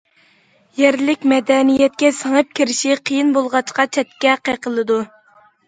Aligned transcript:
يەرلىك 0.79 1.27
مەدەنىيەتكە 1.33 2.11
سىڭىپ 2.21 2.57
كىرىشى 2.61 2.97
قىيىن 3.11 3.31
بولغاچقا 3.39 3.89
چەتكە 3.93 4.37
قېقىلىدۇ. 4.51 5.03